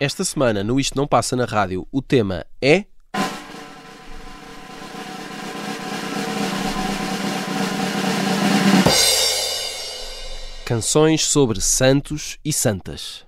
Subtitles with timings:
[0.00, 2.86] Esta semana, no Isto Não Passa na Rádio, o tema é.
[10.64, 13.27] Canções sobre santos e santas.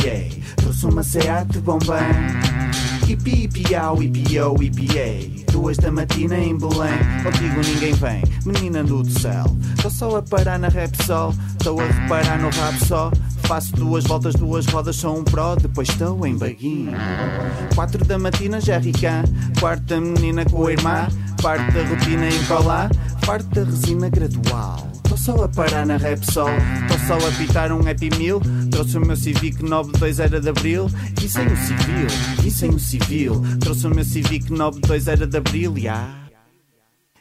[0.00, 0.42] Ipiei.
[0.56, 3.08] Trouxe uma Seat bom bem.
[3.08, 5.44] Ipi-ipiau, ipiou, ipiei.
[5.52, 6.98] Duas da matina em Belém.
[7.22, 9.44] Contigo ninguém vem, menina do céu.
[9.76, 11.34] Estou só a parar na Repsol.
[11.52, 13.10] Estou a reparar no rap só.
[13.42, 15.56] Faço duas voltas, duas rodas, sou um pro.
[15.56, 16.92] Depois estou em baguinho.
[17.74, 19.24] Quatro da matina, já ricã.
[19.58, 21.08] Quarta menina com a irmã.
[21.42, 22.90] Parte da rotina em colar.
[23.26, 24.89] Parte da resina gradual.
[25.12, 26.48] Estou só a parar na Repsol.
[26.82, 28.40] Estou só a pitar um Happy Meal.
[28.70, 30.88] Trouxe o meu Civic 92 era de Abril.
[31.20, 32.06] E sem o civil,
[32.46, 33.42] e sem o civil.
[33.58, 35.76] Trouxe o meu Civic 92 era de Abril.
[35.76, 36.06] Ya.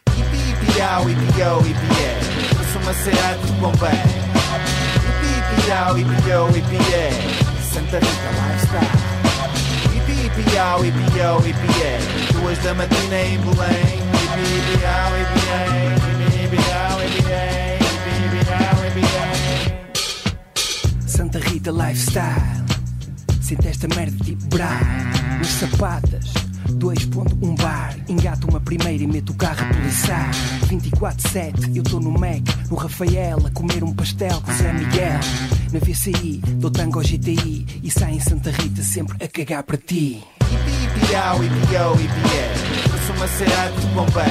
[0.08, 2.20] Ipi-ipiau, ipiou, ipié.
[2.52, 4.04] Trouxe uma Seat de Bombay.
[5.10, 7.10] Ipi-ipiau, ipiou, ipié.
[7.74, 9.00] Santa Rita Lifestyle.
[9.98, 11.98] Ipi-ipiau, ipiou, ipié.
[12.34, 13.98] Duas da matina em Belém.
[14.14, 15.99] Ipi-ipiau, ipié.
[21.20, 22.64] Santa Rita Lifestyle
[23.42, 24.80] Sente esta merda tipo bra
[25.38, 26.32] Nas sapatas
[26.70, 30.32] 2.1 bar Engato uma primeira e meto o carro a policiar
[30.70, 35.20] 24-7 Eu tô no Mac, no Rafael A comer um pastel com Zé Miguel
[35.74, 39.76] Na VCI, dou tango ao GTI E sai em Santa Rita sempre a cagar para
[39.76, 42.54] ti Ipi-ipiau, ipiou, ipié.
[42.86, 44.26] Trouxe uma Seat de Bombay.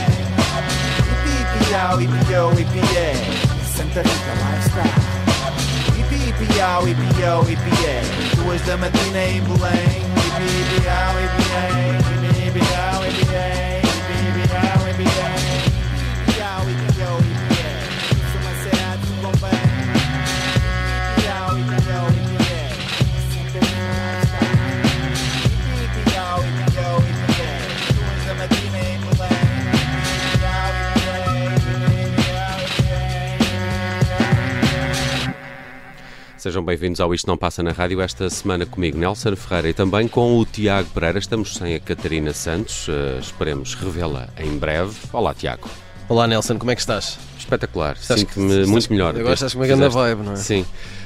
[1.13, 3.13] Ipi-ipiau, ipiou, ipié.
[3.77, 5.08] Santa Rita Lifestyle.
[6.39, 8.01] Ipi-ipiau, ipiou, ipié.
[8.37, 10.07] Duas da matina em Belém.
[10.29, 12.18] Ipi-ipiau, ipié.
[36.39, 38.01] Sejam bem-vindos ao Isto Não Passa na Rádio.
[38.01, 41.19] Esta semana comigo, Nelson Ferreira, e também com o Tiago Pereira.
[41.19, 42.87] Estamos sem a Catarina Santos.
[42.89, 44.95] eh, esperemos revê-la em breve.
[45.13, 45.69] Olá, Tiago.
[46.09, 47.19] Olá Nelson, como é que estás?
[47.37, 47.97] Espetacular.
[48.01, 49.17] Estás- Sinto-me estás- muito melhor.
[49.19, 50.37] Agora estás com uma grande vibe, não é?
[50.37, 50.65] Sim.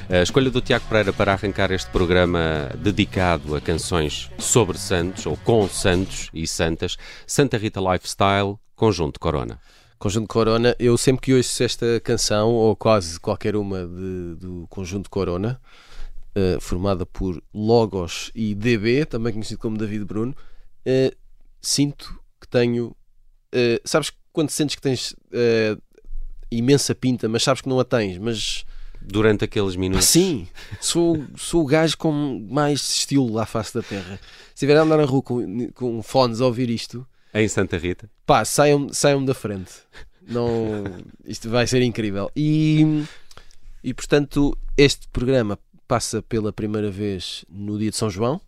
[0.09, 5.35] A escolha do Tiago Pereira para arrancar este programa dedicado a canções sobre santos, ou
[5.37, 6.95] com santos e santas,
[7.25, 9.59] Santa Rita Lifestyle, Conjunto Corona.
[10.03, 15.09] Conjunto Corona, eu sempre que ouço esta canção, ou quase qualquer uma de- do Conjunto
[15.09, 15.61] Corona,
[16.35, 20.35] eh, formada por Logos e DB, também conhecido como David Bruno,
[20.85, 21.13] eh,
[21.61, 22.93] sinto que tenho.
[23.53, 25.15] eh, sabes quando sentes que tens
[26.51, 28.65] imensa pinta, mas sabes que não a tens, mas
[29.01, 30.05] Durante aqueles minutos.
[30.05, 30.47] sim,
[30.81, 34.19] sou, sou o gajo com mais estilo à face da terra.
[34.49, 38.09] Se estiver a andar na rua com, com fones a ouvir isto, Em Santa Rita.
[38.25, 39.71] pá, saiam, saiam da frente.
[40.21, 40.83] Não,
[41.25, 42.29] isto vai ser incrível.
[42.35, 43.03] E,
[43.83, 45.57] e portanto, este programa
[45.87, 48.39] passa pela primeira vez no dia de São João,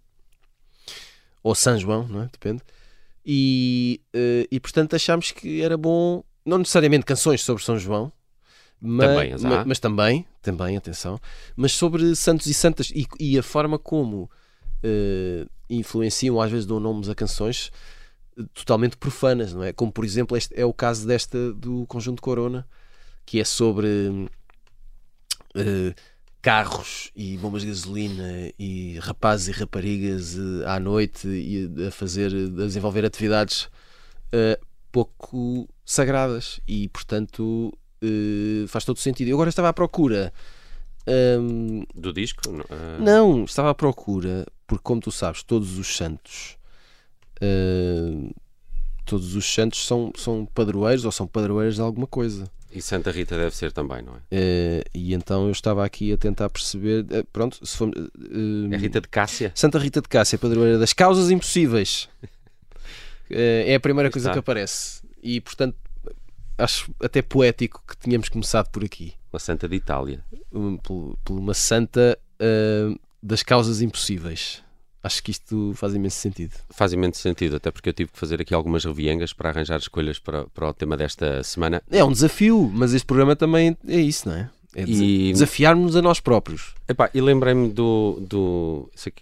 [1.43, 2.29] ou São João, não é?
[2.31, 2.61] Depende.
[3.25, 8.11] E, eh, e portanto achámos que era bom, não necessariamente canções sobre São João,
[8.79, 9.49] mas Também as há.
[9.49, 11.19] ma- mas também, também, atenção,
[11.55, 14.29] mas sobre santos e santas e, e a forma como
[14.83, 17.71] eh, influenciam, às vezes dão nomes a canções
[18.53, 19.71] totalmente profanas, não é?
[19.71, 22.67] Como por exemplo, este é o caso desta do Conjunto Corona,
[23.25, 24.29] que é sobre
[25.55, 25.93] eh,
[26.41, 32.27] carros e bombas de gasolina e rapazes e raparigas eh, à noite e a fazer,
[32.27, 33.69] a desenvolver atividades
[34.31, 34.59] eh,
[34.91, 37.73] pouco sagradas e portanto
[38.67, 39.29] faz todo sentido.
[39.29, 40.31] Eu agora estava à procura.
[41.39, 42.41] hum, Do disco?
[42.99, 46.55] Não, estava à procura, porque como tu sabes, todos os santos
[47.41, 48.29] eh,
[49.05, 52.49] todos os santos são, são padroeiros ou são padroeiras de alguma coisa.
[52.71, 54.19] E Santa Rita deve ser também, não é?
[54.31, 57.05] Eh, e então eu estava aqui a tentar perceber.
[57.09, 59.51] eh, pronto, se for, eh, É Rita de Cássia?
[59.55, 62.09] Santa Rita de Cássia, padroeira das causas impossíveis.
[63.27, 65.01] É a primeira coisa que aparece.
[65.23, 65.75] E portanto,
[66.59, 69.15] acho até poético que tínhamos começado por aqui.
[69.33, 70.23] Uma Santa de Itália.
[70.53, 72.19] Um, por, por uma santa
[73.23, 74.61] das causas impossíveis.
[75.05, 76.53] Acho que isto faz imenso sentido.
[76.71, 80.17] Faz imenso sentido, até porque eu tive que fazer aqui algumas reviengas para arranjar escolhas
[80.17, 81.83] para, para o tema desta semana.
[81.91, 84.49] É um desafio, mas este programa também é isso, não é?
[84.73, 86.73] É E- desafiarmos a nós próprios.
[86.87, 88.17] Epá, e lembrei-me do.
[88.27, 89.21] do isso aqui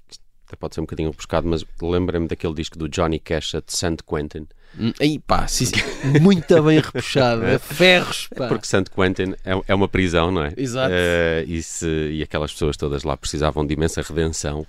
[0.57, 3.97] pode ser um bocadinho buscado, mas lembrei-me daquele disco do Johnny Cash at St.
[4.07, 4.47] Quentin.
[4.79, 5.65] Hum, Aí pá, sim,
[6.21, 8.47] muito bem repuxado, a ferros, pá.
[8.47, 8.85] Porque St.
[8.93, 10.53] Quentin é, é uma prisão, não é?
[10.57, 10.91] Exato.
[10.91, 14.65] Eh, e, se- e aquelas pessoas todas lá precisavam de imensa redenção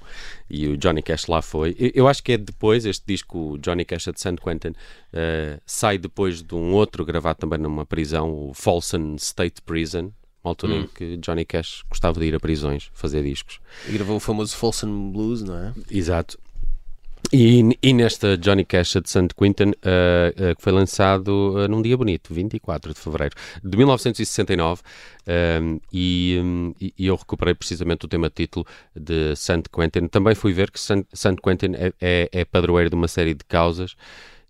[0.51, 1.75] e o Johnny Cash lá foi.
[1.79, 4.37] Eu, eu acho que é depois, este disco, o Johnny Cash at St.
[4.43, 4.73] Quentin,
[5.13, 10.13] eh, sai depois de um outro gravado também numa prisão, o Folsom State Prison,
[10.45, 10.81] uma altura Hum.
[10.83, 13.59] em que Johnny Cash gostava de ir a prisões fazer discos.
[13.89, 15.73] E gravou o famoso Folsom Blues, não é?
[15.91, 16.39] Exato.
[17.37, 19.35] E, e nesta Johnny Cash de St.
[19.37, 24.83] Quentin, eh, eh, que foi lançado eh, num dia bonito, 24 de fevereiro de 1969,
[25.27, 28.65] ehm, e, hum, e- e eu recuperei precisamente o tema título
[28.95, 29.65] de St.
[29.73, 30.07] Quentin.
[30.07, 31.37] Também fui ver que St.
[31.43, 33.97] Quentin é, é, é padroeiro de uma série de causas,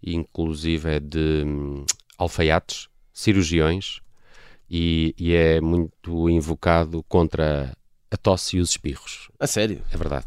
[0.02, 1.86] inclusive é de hum,
[2.18, 4.00] alfaiates, cirurgiões,
[4.68, 7.74] e, e é muito invocado contra
[8.10, 9.28] a tosse e os espirros.
[9.40, 9.82] A sério.
[9.90, 10.26] É verdade,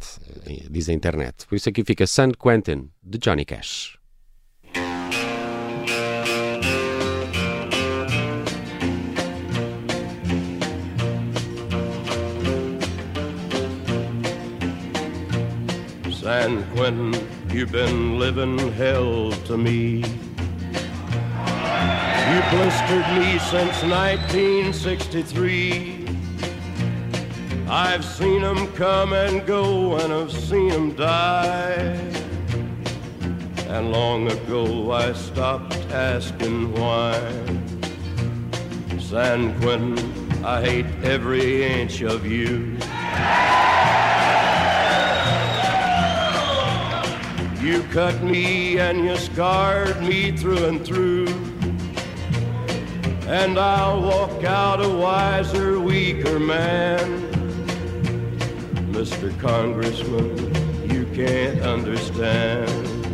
[0.69, 1.45] diz a internet.
[1.47, 3.97] Por isso aqui fica San Quentin, de Johnny Cash.
[16.11, 17.13] San Quentin,
[17.53, 20.03] you've been living hell to me.
[22.27, 26.06] You blistered me since 1963.
[27.69, 31.99] I've seen 'em come and go, and I've seen 'em die.
[33.67, 37.19] And long ago I stopped asking why.
[38.97, 39.97] San Quentin,
[40.45, 42.77] I hate every inch of you.
[47.61, 51.27] You cut me and you scarred me through and through.
[53.27, 57.36] And I'll walk out a wiser, weaker man.
[58.97, 59.29] Mr.
[59.39, 60.35] Congressman,
[60.89, 63.06] you can't understand.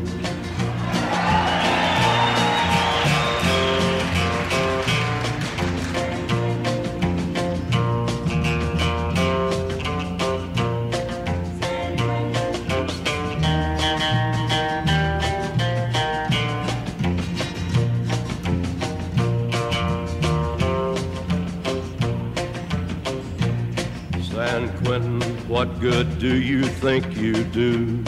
[25.63, 28.03] What good do you think you do?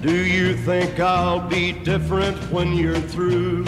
[0.00, 3.58] Do you think I'll be different when you're through?
[3.58, 3.64] You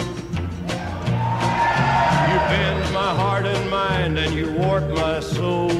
[2.49, 5.71] bend my heart and mind and you warp my soul.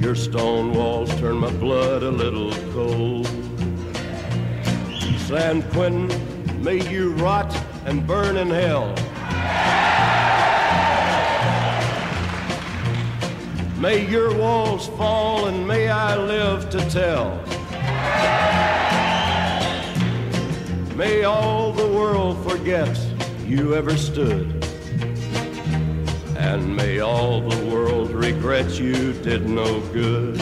[0.00, 3.26] Your stone walls turn my blood a little cold.
[5.26, 6.08] San Quentin,
[6.64, 7.54] may you rot
[7.84, 8.94] and burn in hell.
[13.80, 17.36] May your walls fall and may I live to tell.
[20.96, 22.98] May all the world forget
[23.46, 24.64] you ever stood.
[26.36, 30.40] And may all the world regret you did no good.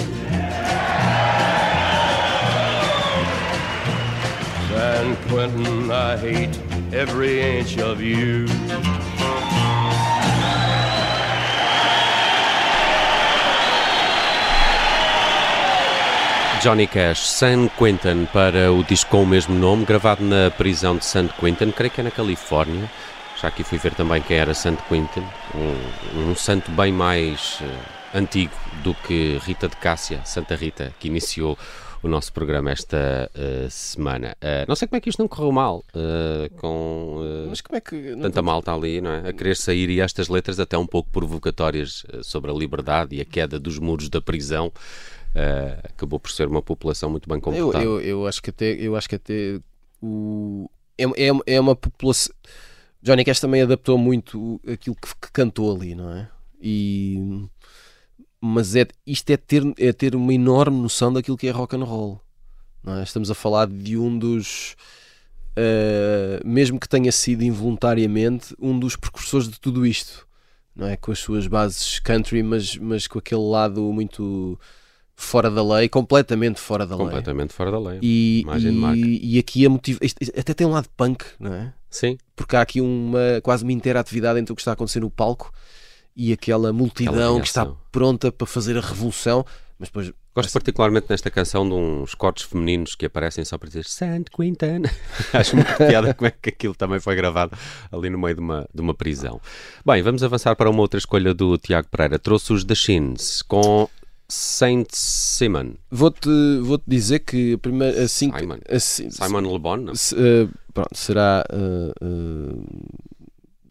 [4.70, 6.58] San Quentin, I hate
[6.94, 8.46] every inch of you.
[16.62, 21.04] Johnny Cash, San Quentin, para o disco com o mesmo nome, gravado na prisão de
[21.04, 22.90] San Quentin, creio que é na Califórnia.
[23.40, 28.18] Já aqui fui ver também quem era San Quentin, um, um santo bem mais eh,
[28.18, 31.58] antigo do que Rita de Cássia, Santa Rita, que iniciou
[32.02, 34.36] o nosso programa esta eh, semana.
[34.40, 38.16] Eh, não sei como é que isto não correu mal, eh, com é que.
[38.16, 39.28] tanta malta ali, não é?
[39.28, 43.24] A querer sair e estas letras até um pouco provocatórias sobre a liberdade e a
[43.24, 44.72] queda dos muros da prisão.
[45.36, 47.84] Eh, acabou por ser uma população muito bem Eu, comportada.
[47.84, 49.60] eu, eu acho que até, eu acho que até
[50.00, 52.34] o, é, é, é uma população.
[53.02, 56.28] Johnny Cash também adaptou muito aquilo que, que cantou ali, não é?
[56.60, 57.46] E,
[58.40, 61.84] mas é, isto é ter, é ter uma enorme noção daquilo que é rock and
[61.84, 62.18] roll.
[62.86, 63.02] É?
[63.02, 64.74] Estamos a falar de um dos
[65.54, 70.26] eh, mesmo que tenha sido involuntariamente, um dos precursores de tudo isto,
[70.74, 70.96] não é?
[70.96, 74.58] Com as suas bases country, mas, mas com aquele lado muito
[75.16, 77.06] fora da lei, completamente fora da lei.
[77.06, 77.98] Completamente fora da lei.
[78.02, 78.98] E, Imagem de marca.
[78.98, 79.98] e, e aqui a motiva...
[80.38, 81.72] até tem um lado punk, não é?
[81.88, 85.10] Sim, Porque há aqui uma quase uma interatividade entre o que está a acontecer no
[85.10, 85.50] palco
[86.14, 89.46] e aquela multidão Aquela que está pronta para fazer a revolução,
[89.78, 93.86] mas depois Gosto particularmente nesta canção de uns cortes femininos que aparecem só para dizer
[93.86, 94.24] St.
[94.30, 94.82] Quentin.
[95.32, 97.56] Acho muito piada como é que aquilo também foi gravado
[97.90, 99.40] ali no meio de uma, de uma prisão.
[99.82, 102.18] Bem, vamos avançar para uma outra escolha do Tiago Pereira.
[102.18, 103.88] Trouxe os The Shins com
[104.28, 105.74] Saint Simon.
[105.90, 106.28] vou-te
[106.60, 108.58] vou -te dizer que a primeira, assim, Simon.
[109.10, 109.94] Simon Le Bon?
[109.94, 112.56] se- eh, pronto, será eh, eh,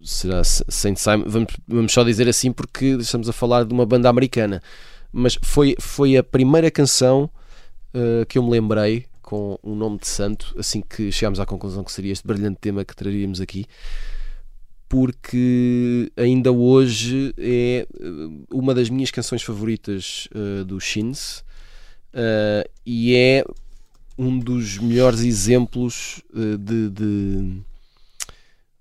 [0.02, 4.08] será Saint Simon vamos, vamos só dizer assim porque estamos a falar de uma banda
[4.10, 4.62] americana
[5.12, 7.30] mas foi, foi a primeira canção
[8.28, 11.92] que eu me lembrei com um nome de santo assim que chegámos à conclusão que
[11.92, 13.66] seria este brilhante tema que traríamos aqui
[14.88, 18.08] porque ainda hoje é eh,
[18.52, 21.44] uma das minhas canções favoritas eh, do Shins
[22.14, 23.44] eh, e é
[24.18, 27.62] um dos melhores exemplos eh, de, de,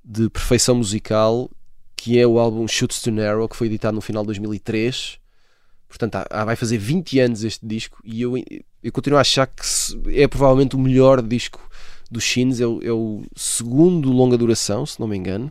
[0.04, 1.50] de perfeição musical
[1.96, 5.18] que é o álbum Shoots to Narrow que foi editado no final de 2003
[5.88, 8.34] portanto há- vai fazer 20 anos este disco e eu,
[8.82, 9.62] eu continuo a achar que
[10.20, 11.66] é provavelmente o melhor disco
[12.10, 15.50] do Shins é o, é o segundo longa duração se não me engano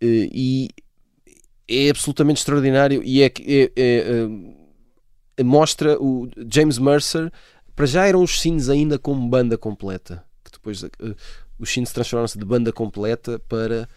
[0.00, 0.68] Eh, e
[1.68, 4.54] é absolutamente extraordinário e é, é- é, ahm,
[5.44, 7.32] mostra o James Mercer
[7.74, 10.90] para já eram os Shins ainda como banda completa que depois eh,
[11.58, 13.88] os Shins transformaram-se de banda completa para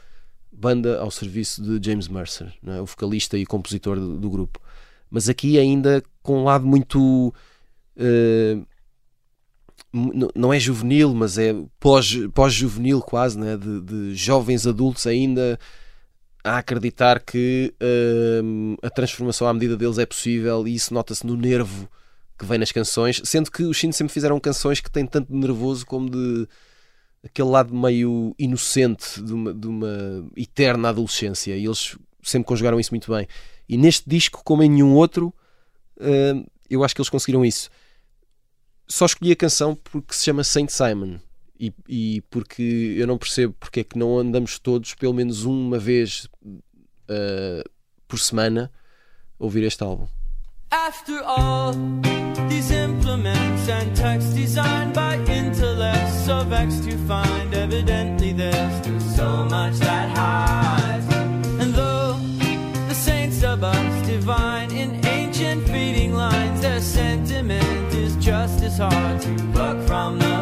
[0.51, 2.79] banda ao serviço de James Mercer é?
[2.79, 4.61] o vocalista e compositor do, do grupo
[5.09, 7.33] mas aqui ainda com um lado muito mu-
[8.55, 8.65] n-
[9.93, 13.57] não é juvenil, mas é pós- pós-juvenil quase, né?
[13.57, 15.59] de, de jovens adultos ainda
[16.43, 17.73] a acreditar que
[18.43, 21.89] hum, a transformação à medida deles é possível e isso nota-se no nervo
[22.37, 25.37] que vem nas canções, sendo que os Shins sempre fizeram canções que têm tanto de
[25.37, 26.47] nervoso como de
[27.23, 32.91] aquele lado meio inocente de uma, de uma eterna adolescência e eles sempre conjugaram isso
[32.91, 33.27] muito bem.
[33.67, 35.33] E neste disco, como em nenhum outro,
[35.99, 37.69] hum, eu acho que eles conseguiram isso
[38.87, 41.19] só escolhi a canção porque se chama Saint Simon
[41.59, 45.77] e, e porque eu não percebo porque é que não andamos todos pelo menos uma
[45.77, 46.27] vez
[47.09, 47.63] ah,
[48.07, 48.71] por semana
[49.39, 50.07] a ouvir este álbum.
[50.69, 51.73] After all,
[52.49, 59.77] these implements and text designed by intellects so vexed to find evidently there's so much
[59.79, 61.07] that hides.
[61.61, 62.17] And though
[62.89, 67.66] the saints of us divine in ancient feeding lines, their sentiment
[68.67, 70.36] is hard to pluck from the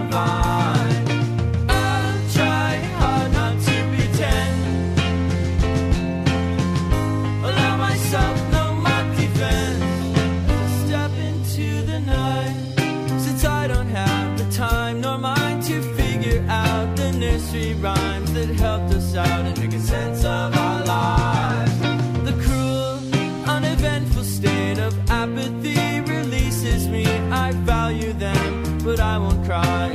[29.55, 29.94] cry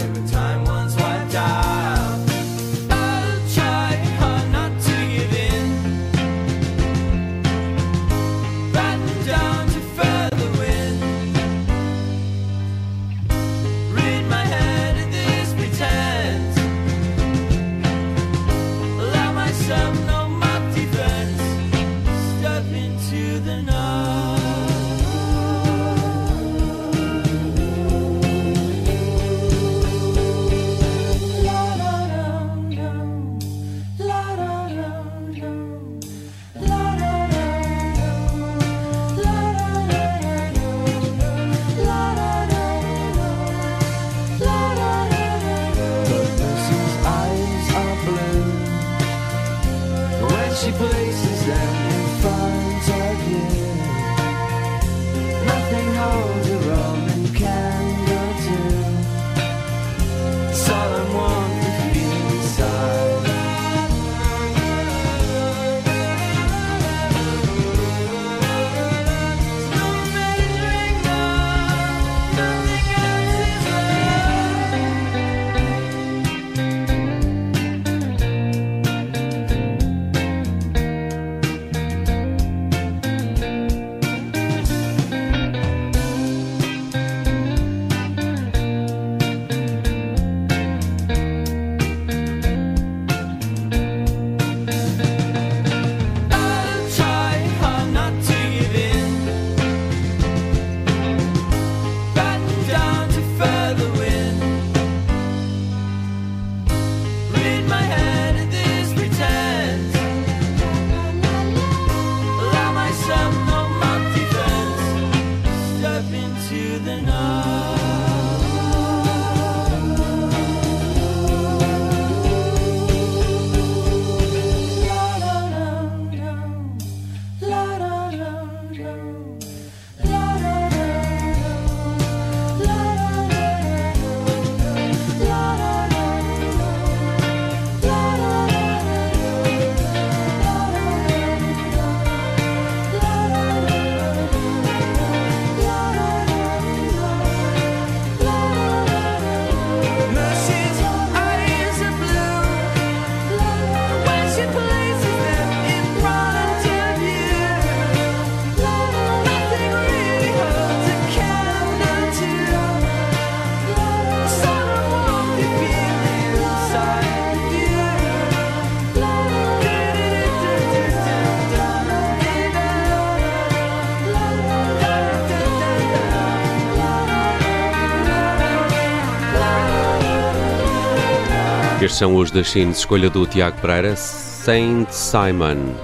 [181.81, 185.75] Estes são os da Shins, escolha do Tiago Pereira, Saint Simon,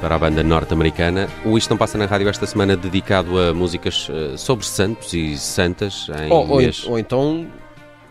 [0.00, 1.28] para a banda norte-americana.
[1.44, 5.38] O Isto Não Passa na Rádio esta semana dedicado a músicas eh, sobre santos e
[5.38, 7.46] santas em Ou, ou, ou então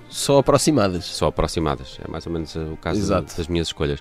[0.07, 1.05] só aproximadas.
[1.05, 1.97] só aproximadas.
[2.03, 3.35] É mais ou menos eh, o caso Exato.
[3.35, 3.99] das minhas escolhas.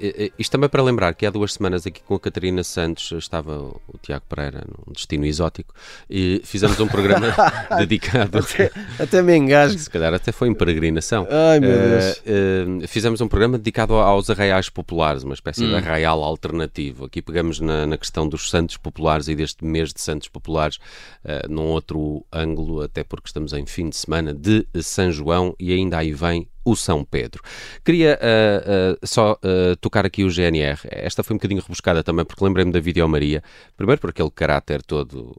[0.00, 3.58] E- isto também para lembrar que há duas semanas aqui com a Catarina Santos estava
[3.58, 5.74] o Tiago Pereira num destino exótico
[6.08, 7.26] e fizemos um programa
[7.78, 8.38] dedicado.
[8.38, 9.78] Até, até me engasgo.
[9.78, 11.26] Se calhar até foi em peregrinação.
[11.30, 12.22] Ai meu Eh, Deus.
[12.26, 15.68] eh, fizemos um programa dedicado aos arraiais populares, uma espécie Hum.
[15.70, 17.04] de arraial alternativo.
[17.06, 20.78] Aqui pegamos na, na questão dos santos populares e deste mês de santos populares
[21.24, 25.72] eh, num outro ângulo, até porque estamos em fim de semana de São João e
[25.72, 27.42] ainda aí vem o São Pedro.
[27.84, 30.78] Queria eh, eh, só eh, tocar aqui o GNR.
[30.90, 33.42] Esta foi um bocadinho rebuscada também, porque lembrei-me da Vídeo Maria.
[33.76, 35.36] Primeiro por aquele caráter todo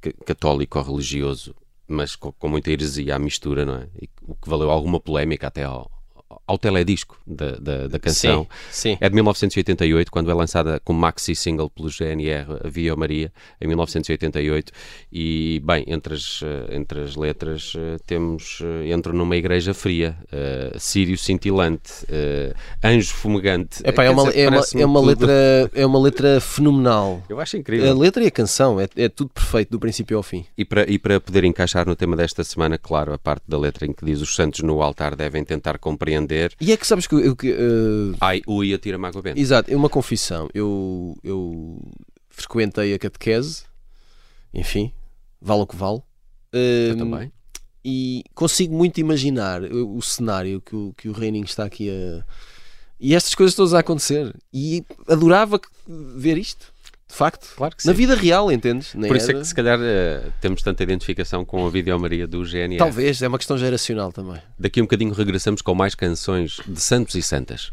[0.00, 1.54] ca- católico ou religioso,
[1.86, 3.88] mas com, com muita heresia à mistura, não é?
[4.00, 5.90] E o que valeu alguma polémica até ao,
[6.46, 8.46] ao teledisco da, da, da canção.
[8.70, 8.98] Sim, sim.
[9.00, 13.68] É de 1988, quando é lançada como maxi single pelo GNR, a Via Maria, em
[13.68, 14.72] 1988.
[15.12, 20.16] E, bem, entre as, eh, entre as letras eh, temos eh, Entro numa igreja fria,
[20.32, 23.80] eh, Sírio cintilante, eh, Anjo fumegante.
[23.84, 27.22] Epá, é, uma, dizer, é, uma, é, uma tudo- letra, é uma letra fenomenal.
[27.28, 27.96] Eu acho A incrível.
[27.98, 30.44] letra e a canção é, é tudo perfeito do princípio ao fim.
[30.58, 33.86] E para, e para poder encaixar no tema desta semana, claro, a parte da letra
[33.86, 36.15] em que diz os santos no altar devem tentar compreender.
[36.60, 37.20] E é que sabes que eu.
[37.20, 39.38] eu que, eh, Ai, ui, atira-me água benta.
[39.40, 40.48] exato, é uma confissão.
[40.54, 41.80] Eu, eu
[42.30, 43.64] frequentei a catequese,
[44.54, 44.92] enfim,
[45.40, 46.00] vale o que vale.
[46.52, 46.60] Eu
[46.92, 47.32] Eh, também.
[47.84, 52.24] E consigo muito imaginar o, o cenário que o, que o Reininho está aqui a.
[52.98, 54.34] E estas coisas todas a acontecer.
[54.52, 55.60] E adorava
[56.16, 56.72] ver isto,
[57.08, 57.48] de facto.
[57.56, 57.96] Claro que Na sim.
[57.98, 58.92] vida real, entendes?
[58.92, 62.26] Por isso é era- que se calhar eh, temos tanta identificação com a Vídeo Maria
[62.26, 62.78] do GNR.
[62.78, 64.40] Talvez, é uma questão geracional também.
[64.58, 67.70] Daqui a um bocadinho regressamos com mais canções de santos e santas.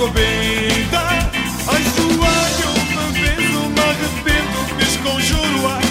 [0.00, 1.04] Água benta
[1.68, 2.72] Ai, joelho
[3.12, 5.88] vez Não me arrependo Fez conjuro ai.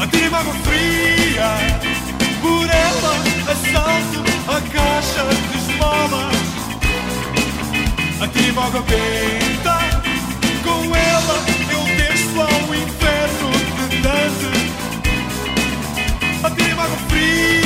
[0.00, 1.50] Atira-me água fria
[2.42, 3.14] Por ela
[3.52, 6.42] assalto A caixa de esmolas
[8.20, 9.78] Atira-me água benta
[10.64, 11.36] Com ela
[11.70, 13.50] eu desço ao inferno
[13.88, 14.50] de Dante
[16.42, 17.65] Atira-me água fria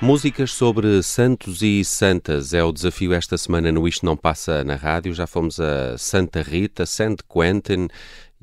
[0.00, 4.74] Músicas sobre santos e santas é o desafio esta semana no Isto Não Passa na
[4.74, 5.14] Rádio.
[5.14, 7.88] Já fomos a Santa Rita, Santo Quentin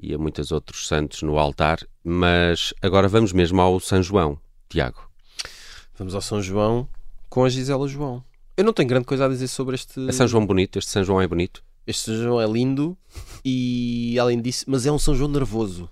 [0.02, 4.40] e a muitos outros santos no altar, mas agora vamos mesmo ao São João.
[4.68, 5.08] Tiago.
[5.96, 6.90] Vamos ao São João
[7.30, 8.24] com a Gisela João.
[8.58, 10.10] Eu não tenho grande coisa a dizer sobre este.
[10.10, 10.80] É São João bonito?
[10.80, 11.64] Este São João é bonito?
[11.86, 12.98] Este São João é lindo
[13.46, 15.88] e, além disso, mas é um São João nervoso.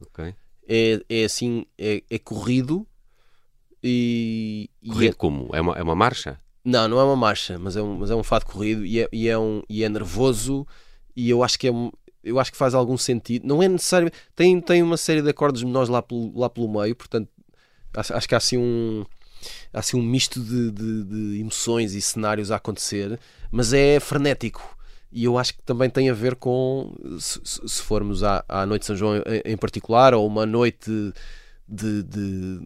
[0.00, 0.34] Ok.
[0.66, 2.86] É, é assim, é, é corrido
[3.82, 4.68] e.
[4.82, 5.48] e Corrido é- como?
[5.52, 6.38] É uma, é uma marcha?
[6.64, 9.08] Não, não é uma marcha, mas é um, mas é um fado corrido e é,
[9.12, 10.64] e é, um, e é nervoso
[11.16, 11.90] e eu acho que é um,
[12.22, 13.46] eu acho que faz algum sentido.
[13.48, 14.10] Não é necessário.
[14.36, 17.28] Tem, tem uma série de acordes menores lá pelo, lá pelo meio, portanto
[17.96, 19.04] acho, acho que há assim um.
[19.72, 23.18] Há assim um misto de, de, de emoções e cenários a acontecer,
[23.50, 24.78] mas é frenético.
[25.10, 28.64] E eu acho que também tem a ver com, se, se- se formos à, à
[28.64, 30.88] Noite de São João em, em particular, ou uma noite
[31.68, 32.60] de, de,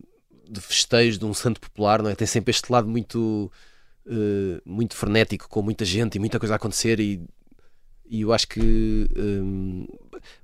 [0.49, 2.15] de festejo de um santo popular, não é?
[2.15, 3.51] Tem sempre este lado muito,
[4.07, 7.01] eh, muito frenético, com muita gente e muita coisa a acontecer.
[7.01, 7.21] E,
[8.09, 9.09] e eu acho que.
[9.17, 9.87] hum,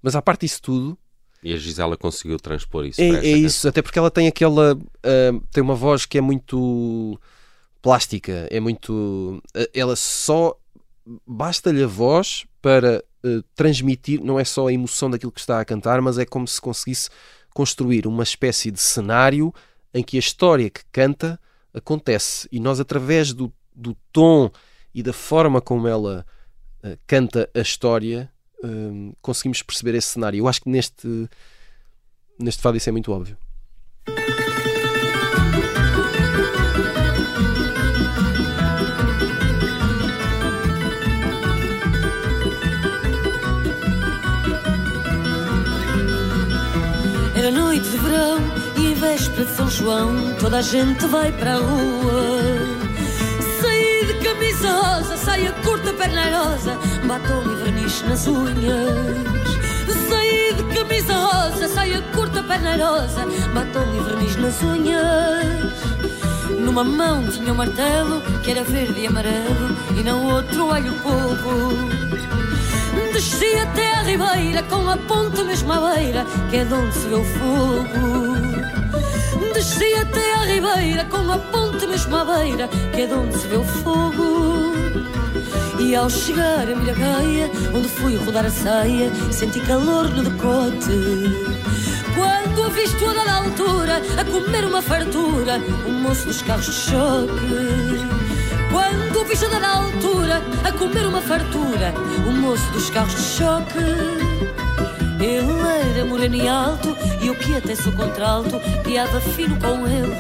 [0.02, 0.98] mas à parte disso tudo,
[1.42, 3.00] E a Gisela conseguiu transpor isso.
[3.00, 4.78] é, é isso, até porque ela tem aquela.
[5.02, 7.18] ah, tem uma voz que é muito
[7.80, 9.42] plástica, é muito.
[9.54, 10.56] ah, ela só.
[11.26, 15.64] Basta-lhe a voz para ah, transmitir, não é só a emoção daquilo que está a
[15.64, 17.10] cantar, mas é como se conseguisse
[17.54, 19.52] construir uma espécie de cenário
[19.94, 21.38] em que a história que canta
[21.74, 22.48] acontece.
[22.50, 24.50] E nós, através do, do tom
[24.94, 26.26] e da forma como ela
[26.82, 28.30] ah, canta a história,
[28.62, 30.38] ah, conseguimos perceber esse cenário.
[30.38, 31.28] Eu acho que neste
[32.38, 33.36] neste fado isso é muito óbvio.
[49.82, 52.42] João toda a gente vai para a rua.
[53.60, 59.16] Saí de camisa rosa, saia curta, perna rosa, batom e verniz nas unhas.
[60.08, 65.74] Saí de camisa rosa, saia curta, perna rosa, batom e verniz nas unhas.
[66.60, 70.92] Numa mão tinha um martelo que era verde e amarelo e na outra o alho
[71.00, 71.76] povo.
[73.12, 77.08] Desci até a ribeira com a ponta mesmo à beira, que é de onde se
[77.08, 78.61] vê o fogo.
[79.54, 83.46] Desci até a ribeira com a ponta mesmo à beira, que é de onde se
[83.48, 84.72] vê o fogo.
[85.78, 91.52] E ao chegar a Miragaia, onde fui rodar a saia, senti calor no decote.
[92.14, 96.72] Quando a visto a dada altura, a comer uma fartura, um moço dos carros de
[96.72, 98.22] choque.
[98.70, 101.92] Quando o bicho da altura a comer uma fartura,
[102.26, 104.31] o moço dos carros de choque.
[105.22, 105.52] Ele
[105.94, 110.16] era moreno e alto, e eu que até sou contralto, piava fino com ele.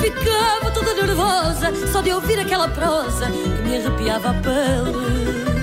[0.00, 5.54] Ficava toda nervosa só de ouvir aquela prosa que me arrepiava a pele.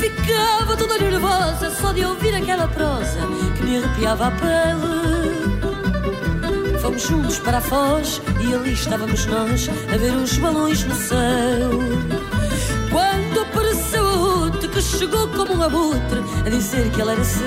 [0.00, 3.20] Ficava toda nervosa só de ouvir aquela prosa
[3.54, 5.04] que me arrepiava a pele.
[6.80, 12.13] Fomos juntos para a foz e ali estávamos nós a ver os balões no céu.
[15.04, 17.44] Chegou como um abutre a dizer que ela era seu.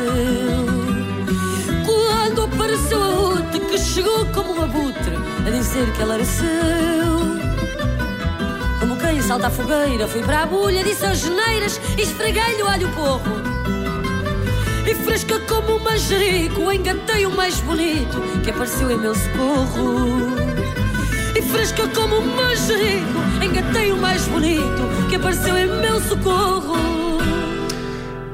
[1.86, 5.16] Quando apareceu a Ruth que chegou como um abutre
[5.46, 6.46] a dizer que ela era seu.
[8.80, 12.68] Como quem salta a fogueira, fui para a bulha, disse as geneiras e esfreguei-lhe o
[12.68, 13.42] alho porro.
[14.86, 20.38] E fresca como um manjerico, engatei o mais bonito que apareceu em meu socorro.
[21.36, 26.97] E fresca como um manjerico, engatei o mais bonito que apareceu em meu socorro.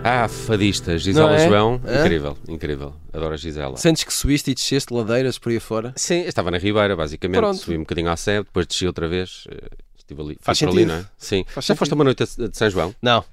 [0.03, 1.47] Ah, fadista, Gisela Não é?
[1.47, 2.01] João, Hã?
[2.01, 2.93] incrível, incrível.
[3.13, 3.77] Adoro a Gisela.
[3.77, 5.93] Sentes que subiste e desceste ladeiras por aí fora?
[5.95, 7.37] Sim, eu estava na Ribeira, basicamente.
[7.39, 7.57] Pronto.
[7.57, 9.45] Subi um bocadinho à Sé, depois desci outra vez.
[9.49, 10.37] eh, Estive ali.
[10.41, 10.93] Faz por ali, sentido.
[10.93, 11.05] não é?
[11.17, 11.45] Sim.
[11.47, 11.93] Faz Já foste sentido.
[11.93, 12.93] a uma noite de São João?
[13.01, 13.23] Não.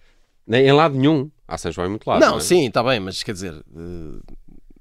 [0.46, 1.28] Nem em lado nenhum.
[1.48, 2.20] Há São João é muito lado.
[2.20, 2.40] não, é?
[2.40, 3.52] sim, está bem, mas quer dizer.
[3.54, 4.35] eh,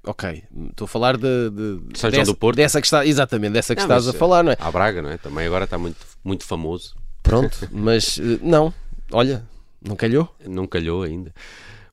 [0.06, 2.56] ok, estou a falar de, de São João dessa, do Porto?
[2.56, 4.56] dessa que está, exatamente, dessa que Não, estás mas, a falar, não é?
[4.60, 5.18] À Braga, não é?
[5.18, 6.94] Também agora está muito, muito famoso.
[7.24, 8.72] Pronto, mas eh, não,
[9.10, 9.44] olha,
[9.84, 10.32] não calhou.
[10.46, 11.34] Não calhou ainda.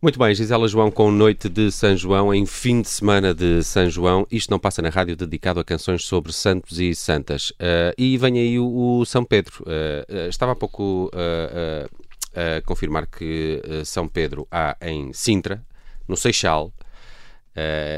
[0.08, 3.90] Muito bem, Gisela João com Noite de São João, em fim de semana de São
[3.90, 4.26] João.
[4.32, 7.52] Isto não passa na rádio, dedicado a canções sobre santos e santas.
[7.60, 9.66] Eh, e vem aí o, o São Pedro.
[9.68, 11.90] Eh, estava há pouco eh,
[12.34, 15.62] a confirmar que São Pedro há em Sintra,
[16.08, 16.72] no Seixal,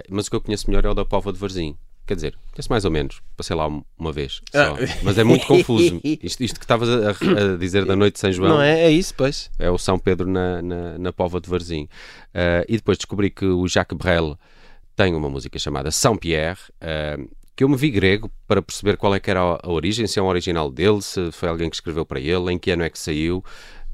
[0.09, 1.77] mas o que eu conheço melhor é o da Póvoa de Varzim.
[2.09, 4.73] Quer dizer, conheço mais ou menos, passei lá um- uma vez só.
[4.73, 4.77] Ah.
[5.03, 6.01] Mas é muito confuso.
[6.03, 8.85] Isto, isto que estavas a, a- dizer da Noite de São João Não é?
[8.85, 9.51] É isso, pois.
[9.59, 11.87] é o São Pedro na, na, na Póvoa de Varzim.
[12.33, 14.35] Ah, e depois descobri que o Jacques Brel
[14.95, 17.15] tem uma música chamada São Pierre, ah,
[17.55, 20.21] que eu me vi grego para perceber qual é que era a origem, se é
[20.23, 22.97] um original dele, se foi alguém que escreveu para ele, em que ano é que
[22.97, 23.43] saiu.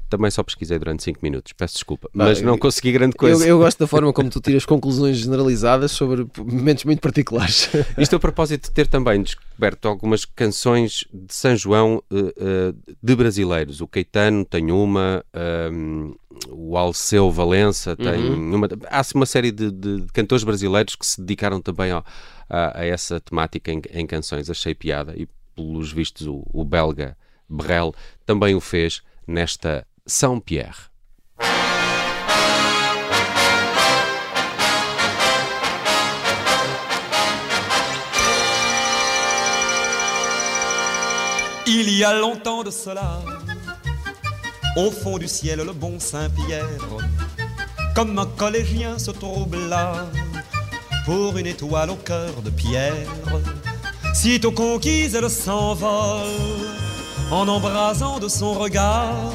[0.08, 3.46] Também só pesquisei durante 5 minutos, peço desculpa, mas não consegui grande Eu, coisa.
[3.46, 7.68] eu gosto da forma como tu tiras conclusões generalizadas sobre momentos muito particulares.
[7.98, 13.16] Isto a propósito de ter também descoberto algumas canções de São João eh, eh, de
[13.16, 13.80] brasileiros.
[13.80, 16.12] O Caetano tem uma, ehm,
[16.50, 18.54] o Alceu Valença tem Uhum.
[18.54, 18.68] uma.
[18.88, 22.04] Há uma série de, de cantores brasileiros que se dedicaram também ao-
[22.48, 24.48] a, a essa temática em, em canções.
[24.48, 27.16] Achei piada e, pelos vistos, o, o belga
[27.48, 27.92] Brel
[28.24, 30.92] também o fez nesta São Pierre.
[41.66, 43.20] Il y a longtemps de cela,
[44.76, 46.68] Au fond du ciel, le bon Saint-Pierre,
[47.96, 50.06] comme un collégien se troubla
[51.04, 52.94] pour une étoile au cœur de pierre.
[54.14, 56.28] Sitôt conquise, elle s'envole
[57.32, 59.32] en embrasant de son regard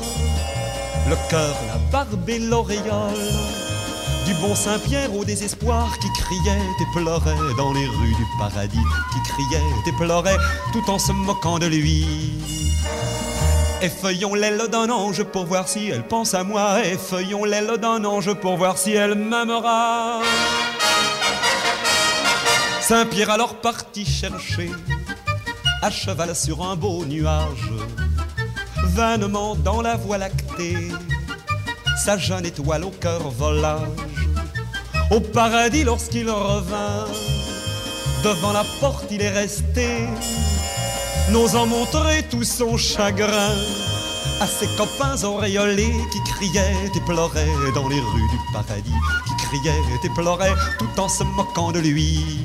[1.11, 3.31] le cœur, la barbe et l'auréole
[4.25, 9.19] du bon Saint-Pierre au désespoir qui criait et pleurait dans les rues du paradis, qui
[9.29, 10.37] criait et pleurait
[10.71, 12.05] tout en se moquant de lui.
[13.81, 16.85] Effeuillons l'aile d'un ange pour voir si elle pense à moi.
[16.85, 20.21] Effeuillons l'aile d'un ange pour voir si elle m'aimera.
[22.79, 24.71] Saint-Pierre alors partit chercher,
[25.81, 27.73] à cheval sur un beau nuage,
[28.93, 30.89] vainement dans la voie lactée,
[32.03, 33.87] sa jeune étoile au cœur volage.
[35.11, 37.05] Au paradis lorsqu'il revint,
[38.23, 39.87] devant la porte il est resté,
[41.31, 43.55] n'osant montrer tout son chagrin
[44.41, 48.91] à ses copains auréolés qui criaient et pleuraient dans les rues du paradis,
[49.27, 52.41] qui criaient et pleuraient tout en se moquant de lui.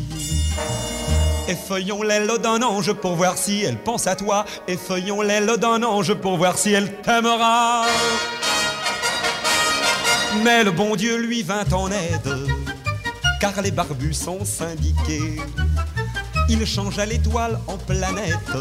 [1.48, 4.44] Effeuillons l'aile d'un ange pour voir si elle pense à toi.
[4.66, 7.86] Effeuillons l'aile d'un ange pour voir si elle t'aimera.
[10.42, 12.36] Mais le bon Dieu lui vint en aide,
[13.40, 15.36] car les barbus sont syndiqués.
[16.48, 18.56] Il changea l'étoile en planète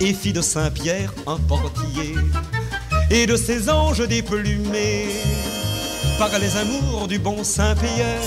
[0.00, 2.14] et fit de Saint-Pierre un portier
[3.10, 5.08] et de ses anges déplumés
[6.18, 8.22] par les amours du bon Saint-Pierre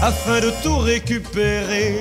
[0.00, 1.98] afin de tout récupérer.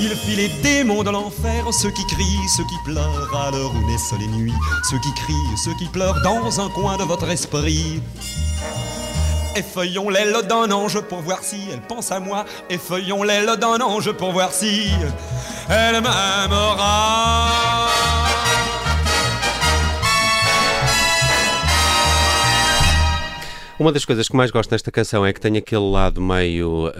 [0.00, 4.14] Il fit les démons de l'enfer, ceux qui crient, ceux qui pleurent à où naissent
[4.18, 4.54] les nuits,
[4.88, 8.00] ceux qui crient, ceux qui pleurent dans un coin de votre esprit.
[9.56, 12.44] Effeuillons l'aile d'un ange pour voir si elle pense à moi.
[12.70, 14.88] Effeuillons l'aile d'un ange pour voir si
[15.68, 17.48] elle m'aimera.
[23.78, 26.92] Uma das coisas que mais gosto nesta canção é que tem aquele lado meio uh,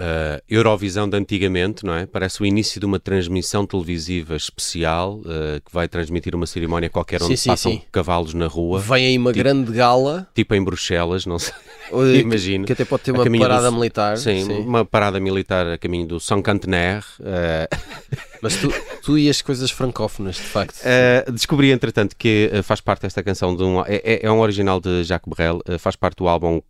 [0.49, 2.05] Eurovisão de antigamente, não é?
[2.05, 7.21] Parece o início de uma transmissão televisiva especial uh, que vai transmitir uma cerimónia qualquer
[7.21, 7.81] onde Sim, sim, passam sim.
[7.91, 8.79] cavalos na rua.
[8.79, 10.25] Vem aí uma Tipo- grande gala.
[10.33, 11.53] Tipo em Bruxelas, não sei.
[12.21, 12.65] Imagino.
[12.65, 14.59] que até pode ter uma parada do- militar, Sim, sim.
[14.61, 17.03] uma parada militar a caminho do São Cantenaire.
[17.19, 17.77] uh,
[18.41, 18.69] Mas tu,
[19.03, 20.79] tu e as coisas francófonas, de facto.
[20.81, 23.81] Uh, descobri, entretanto, que uh, faz parte desta canção de um.
[23.85, 26.61] É, é- é um original de Jacques Brel, uh, faz parte do álbum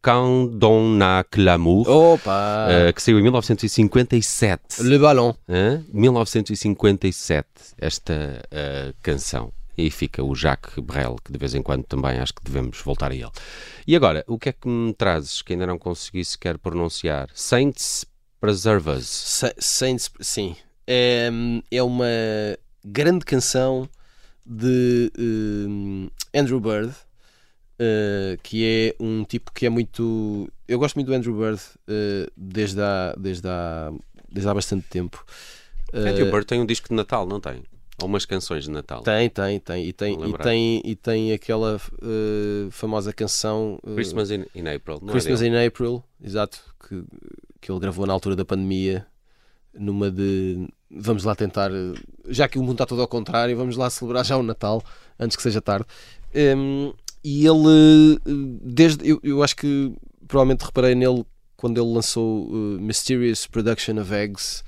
[0.00, 4.80] Quand on n'a que l'amour, uh, que saiu em 1957.
[4.82, 5.34] Le Ballon.
[5.48, 5.82] Hã?
[5.92, 7.46] 1957,
[7.78, 8.12] esta
[8.46, 9.52] uh, canção.
[9.76, 13.10] E fica o Jacques Brel, que de vez em quando também acho que devemos voltar
[13.10, 13.28] a ele.
[13.86, 17.28] E agora, o que é que me trazes que ainda não consegui sequer pronunciar?
[17.34, 18.06] Saints
[18.40, 19.06] Preserve Us.
[19.06, 20.54] Sa- Saints, sim.
[20.86, 21.30] É,
[21.70, 22.06] é uma
[22.84, 23.88] grande canção
[24.46, 26.94] de hum, Andrew Bird,
[27.78, 30.48] eh, que é um tipo que é muito.
[30.68, 33.92] Eu gosto muito do Andrew Bird eh, desde, há, desde, há,
[34.30, 35.24] desde há bastante tempo.
[35.92, 37.62] Andrew Eh, Bird tem um disco de Natal, não tem?
[38.00, 39.02] Ou umas canções de Natal.
[39.02, 39.86] Tem, tem, tem.
[39.86, 44.98] E tem, e tem, e tem aquela eh, famosa canção Christmas in, in April.
[45.02, 47.02] Não Christmas é in April, exato, que,
[47.60, 49.06] que ele gravou na altura da pandemia,
[49.74, 51.94] numa de vamos lá tentar, eh,
[52.28, 54.82] já que o mundo está todo ao contrário, vamos lá celebrar já o Natal
[55.18, 55.86] antes que seja tarde.
[56.34, 56.92] Hum,
[57.24, 59.92] e ele, eh, desde eu, eu acho que
[60.28, 61.24] provavelmente reparei nele
[61.56, 64.62] quando ele lançou eh, Mysterious Production of Eggs,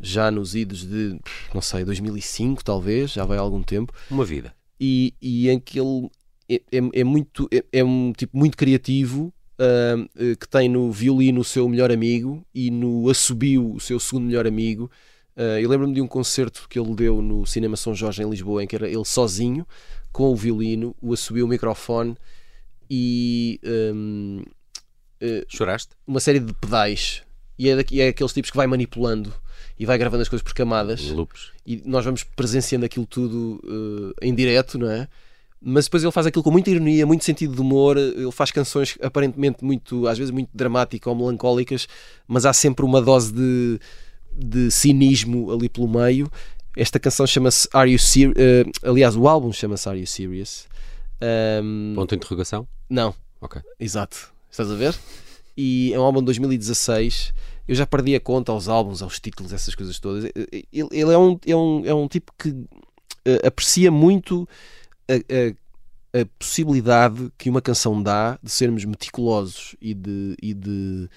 [0.00, 1.18] já nos idos de
[1.54, 4.54] não sei, 2005 talvez, já vai há algum tempo Uma vida.
[4.78, 6.10] e, e em que ele
[6.48, 11.40] é, é- é muito é, é um tipo muito criativo eh, que tem no violino
[11.40, 14.90] o seu melhor amigo e no assobio o seu segundo melhor amigo
[15.36, 18.62] Ah, eu lembro-me de um concerto que ele deu no Cinema São Jorge em Lisboa
[18.62, 19.66] em que era ele sozinho
[20.12, 22.16] com o violino, o assobio, o microfone
[22.88, 24.42] e ahm,
[25.20, 25.96] eh, Choraste?
[26.06, 27.22] uma série de pedais
[27.58, 29.32] e é, daqui, é aqueles tipos que vai manipulando
[29.78, 31.50] e vai gravando as coisas por camadas Loops.
[31.66, 33.60] e nós vamos presenciando aquilo tudo
[34.20, 35.08] eh, em direto, não é?
[35.66, 37.96] Mas depois ele faz aquilo com muita ironia, muito sentido de humor.
[37.96, 41.88] Ele faz canções aparentemente muito, às vezes, muito dramáticas ou melancólicas,
[42.28, 43.80] mas há sempre uma dose de,
[44.36, 46.30] de cinismo ali pelo meio.
[46.76, 48.34] Esta canção chama-se Are You Serious?
[48.82, 50.66] aliás, o álbum chama-se Are You Serious?
[51.20, 52.66] Ahm, Ponto de interrogação?
[52.88, 53.14] não.
[53.40, 53.60] Ok.
[53.78, 54.32] Exato.
[54.50, 54.94] Estás a ver?
[55.56, 57.34] E é um álbum de 2016.
[57.68, 60.24] Eu já perdi a conta aos álbuns, aos títulos, essas coisas todas.
[60.24, 62.54] Ele, ele é, um, é, um, é um tipo que
[63.26, 64.48] eh, aprecia muito
[65.08, 71.08] a, a- a possibilidade que uma canção dá de sermos meticulosos e de, e de
[71.10, 71.14] eh,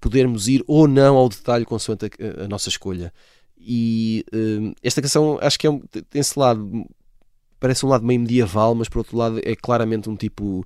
[0.00, 3.12] podermos ir ou não ao detalhe consoante a, a nossa escolha.
[3.58, 6.86] E eh, esta canção acho que é um- tem esse lado
[7.58, 10.64] parece um lado meio medieval, mas por outro lado é claramente um tipo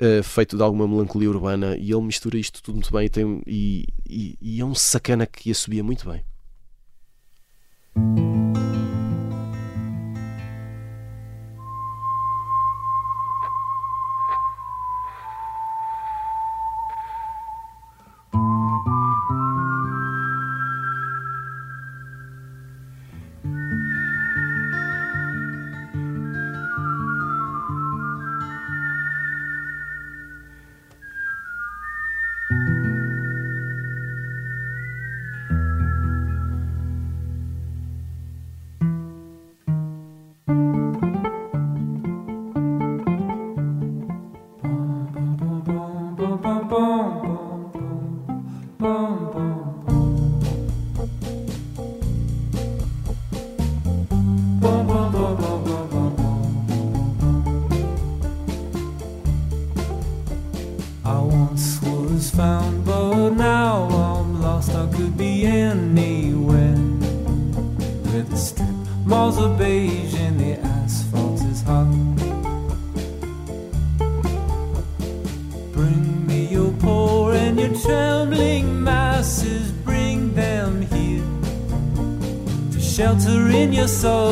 [0.00, 3.42] eh, feito de alguma melancolia urbana e ele mistura isto tudo muito bem e, tem-
[3.46, 6.24] e- e- e é um sacana que assobia muito bem.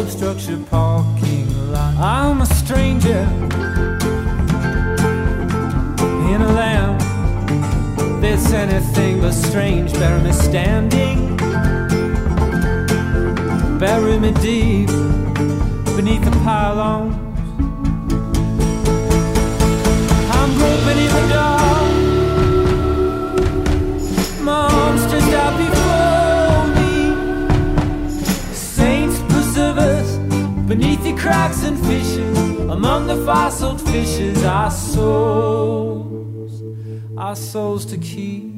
[0.03, 0.65] obstruction
[31.23, 32.39] cracks and fissures.
[32.69, 36.63] Among the fossil fishes, our souls,
[37.17, 38.52] our souls to keep.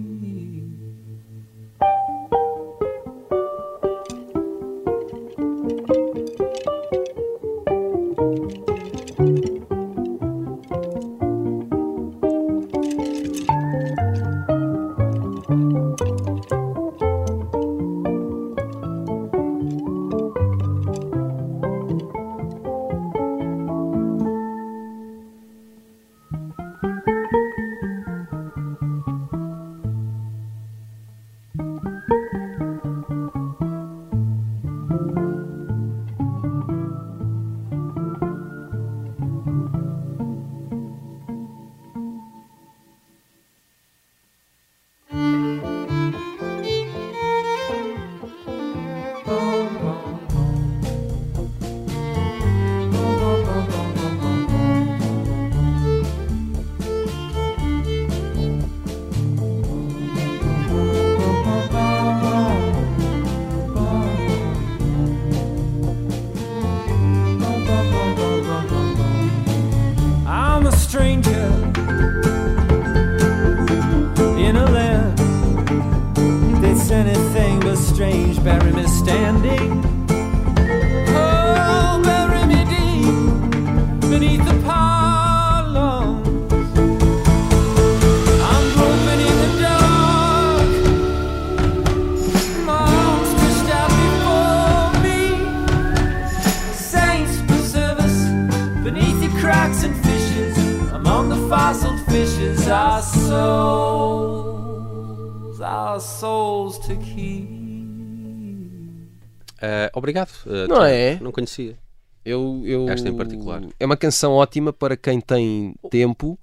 [110.04, 110.30] Obrigado.
[110.46, 111.18] eh, Não é?
[111.20, 111.76] Não conhecia.
[112.24, 113.62] Eu, eu, Esta em particular.
[113.78, 116.38] É uma canção ótima para quem tem tempo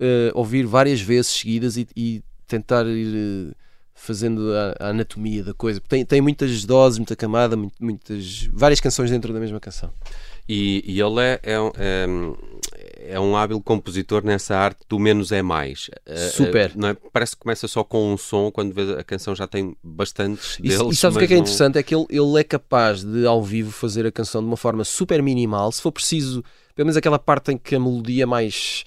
[0.00, 3.14] eh, ouvir várias vezes seguidas e, e tentar ir
[3.52, 3.54] eh,
[3.94, 5.80] fazendo a, a anatomia da coisa.
[5.86, 9.90] Tem, tem muitas doses, muita camada, mu- muitas, várias canções dentro da mesma canção.
[10.48, 12.06] E, e ele é, é, um- é,
[13.08, 15.88] é um hábil compositor nessa arte do menos é mais.
[16.06, 16.70] Eh, Super.
[16.70, 16.94] eh, não é?
[17.12, 20.62] Parece que começa só com um som, quando vês a canção já tem bastantes E,
[20.68, 20.80] deles.
[20.92, 21.78] e sabes o que é, que é não- interessante?
[21.78, 24.84] É que ele, ele é capaz de, ao vivo, fazer a canção de uma forma
[24.84, 25.72] super minimal.
[25.72, 26.42] Se for preciso,
[26.74, 28.84] pelo menos aquela parte em que a melodia é mais,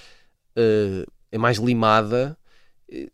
[0.56, 2.38] eh, é mais limada,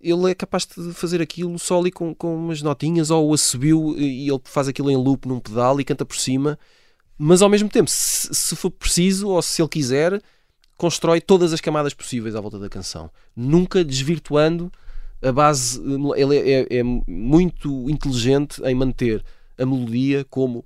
[0.01, 3.95] ele é capaz de fazer aquilo só ali com, com umas notinhas ou o assobio
[3.97, 6.57] e ele faz aquilo em loop num pedal e canta por cima.
[7.19, 10.21] Mas ao mesmo tempo, se, se for preciso ou se ele quiser,
[10.77, 14.71] constrói todas as camadas possíveis à volta da canção, nunca desvirtuando
[15.21, 15.81] a base.
[16.15, 19.23] Ele é, é- é muito inteligente em manter
[19.57, 20.63] a melodia como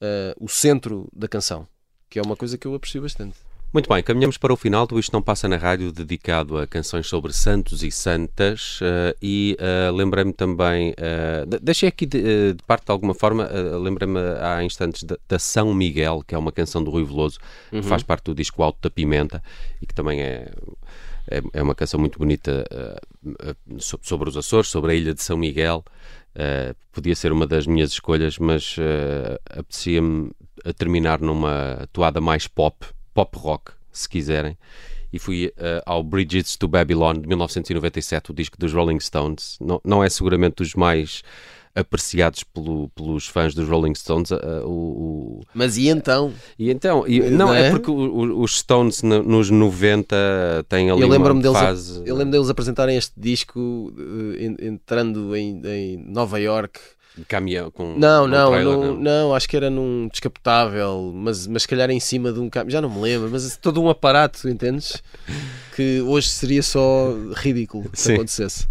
[0.00, 1.66] eh, o centro da canção.
[2.08, 3.36] que é uma coisa que eu aprecio bastante.
[3.72, 7.06] Muito bem, caminhamos para o final do Isto Não Passa na Rádio, dedicado a canções
[7.06, 8.80] sobre santos e santas.
[8.82, 10.92] eh, e eh, lembrei-me também,
[11.46, 15.38] de- deixei aqui de, de parte de alguma forma, eh, lembrei-me há instantes da, da
[15.38, 17.38] São Miguel, que é uma canção do Rui Veloso,
[17.72, 17.80] Uhum.
[17.80, 19.40] que faz parte do disco Alto da Pimenta
[19.80, 20.50] e que também é.
[21.30, 22.66] É, é uma canção muito bonita
[23.78, 25.84] so- sobre os Açores, sobre a ilha de São Miguel.
[26.34, 30.32] Eh, podia ser uma das minhas escolhas, mas eh, apetecia-me
[30.64, 32.84] a terminar numa toada mais pop,
[33.14, 34.56] pop rock, se quiserem.
[35.12, 39.56] E fui eh, ao Bridges to Babylon de 1997, o disco dos Rolling Stones.
[39.60, 41.22] Não, não é seguramente dos mais
[41.74, 44.30] apreciados pelo- pelos fãs dos Rolling Stones.
[44.30, 46.32] eh, o, o- Mas e então?
[46.58, 47.66] E então, e- não, Não é?
[47.68, 47.70] é?
[47.70, 52.02] porque os Stones no- nos 90 têm ali Eu lembro-me uma deles, a- fase...
[52.06, 56.78] eu lembro deles apresentarem este disco eh, en- entrando em, em Nova York.
[57.28, 61.68] Caminhão com Não, não, trailer, não, não, acho que era num descapotável, mas, mas se
[61.68, 65.02] calhar em cima de um caminhão, já não me lembro, mas todo um aparato, entendes?
[65.72, 68.14] Que hoje seria só ridículo se Sim.
[68.14, 68.66] acontecesse.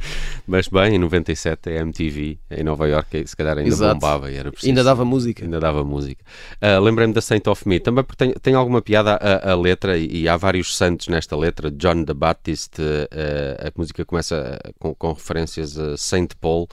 [0.46, 3.94] Mas bem, em 97 a MTV em Nova York se calhar ainda Exato.
[3.96, 4.70] bombava e era preciso.
[4.70, 5.44] Ainda dava música.
[5.44, 6.24] Ainda dava música.
[6.62, 9.98] Ah, Lembrei-me da Saint of Me, também porque tem, tem alguma piada a, a letra
[9.98, 11.72] e, e há vários santos nesta letra.
[11.72, 16.68] John the Baptist, ah, a música começa com, com referências a Saint Paul.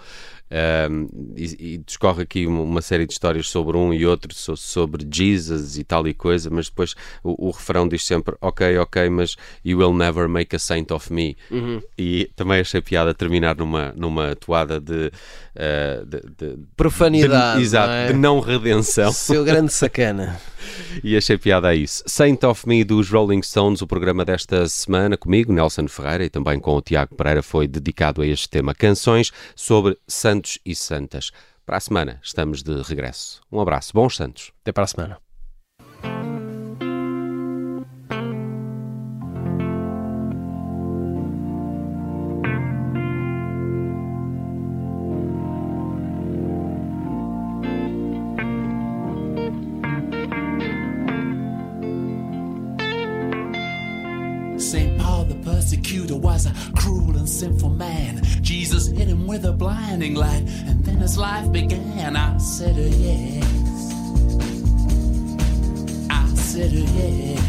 [0.91, 5.07] Um, e, e discorre aqui uma, série de histórias sobre um e outro, so- sobre
[5.13, 6.95] Jesus e tal e coisa, mas depois
[7.25, 11.13] o, o refrão diz sempre: Ok, ok, mas you will never make a saint of
[11.13, 11.37] me.
[11.51, 11.83] Uhum.
[11.99, 15.11] E também achei piada terminar numa, numa toada de,
[15.57, 18.07] ah, de- de- Profanidade, de, exato, não é?
[18.07, 19.13] de não redenção.
[19.13, 20.41] Seu grande sacana.
[21.03, 22.03] E achei piada a isso.
[22.07, 26.59] Saint of Me dos Rolling Stones, o programa desta semana comigo, Nelson Ferreira, e também
[26.59, 31.31] com o Tiago Pereira, foi dedicado a este tema: canções sobre santos e santas.
[31.65, 33.41] Para a semana estamos de regresso.
[33.51, 34.53] Um abraço, bons santos.
[34.63, 35.26] Até para a semana.
[60.01, 62.17] Light, and then his life began.
[62.17, 63.45] I said, uh, yes.
[66.11, 67.41] I said, uh, yeah.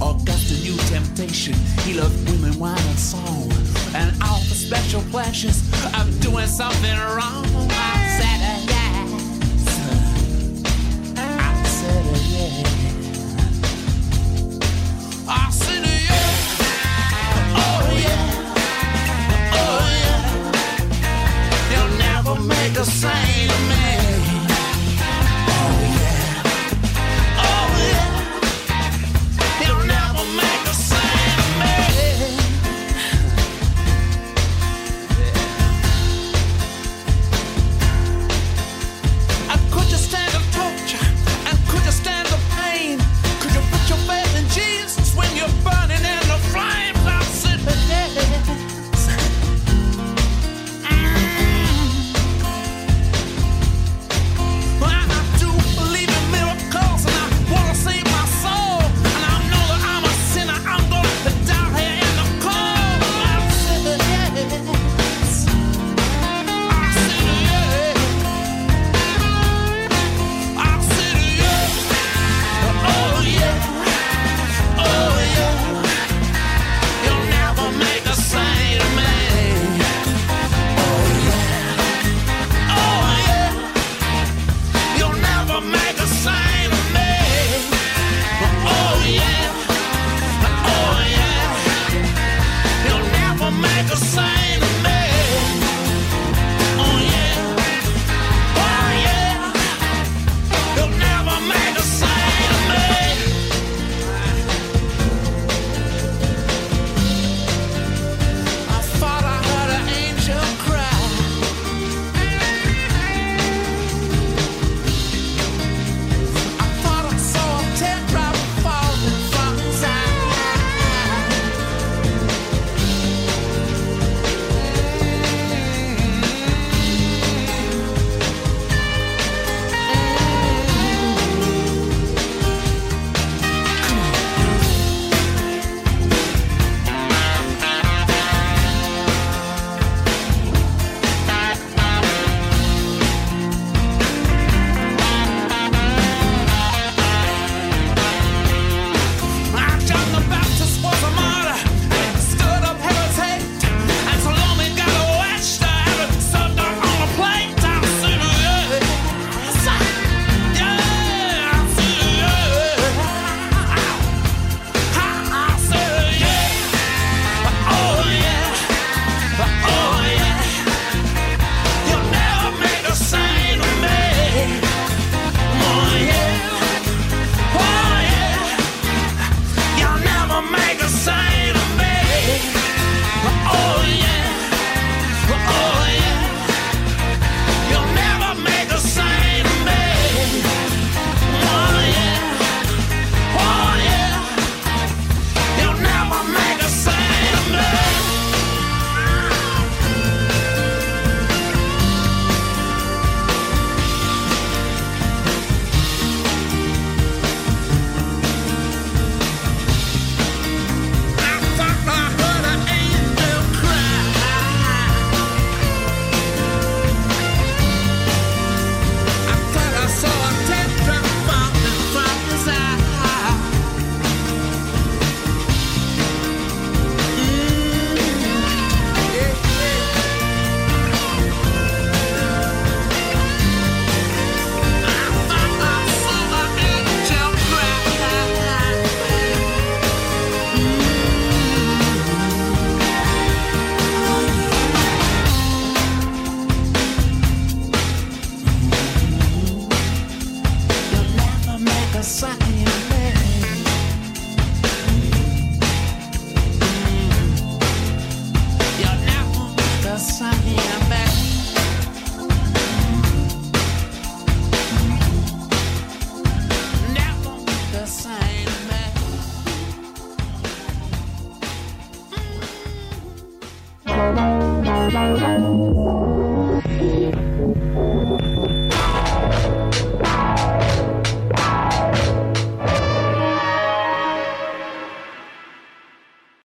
[0.00, 1.54] Augustine new temptation.
[1.84, 3.52] He loved women, wine, and song,
[3.94, 5.60] and all the special pleasures
[5.94, 7.44] of doing something wrong.
[7.70, 8.73] I said,